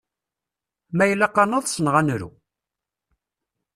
Ma 0.95 1.05
ilaq 1.11 1.35
ad 1.43 1.47
nḍes 1.49 1.75
neɣ 1.79 1.95
ad 2.01 2.05
nru? 2.05 2.29